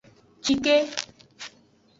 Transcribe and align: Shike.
Shike. 0.43 0.75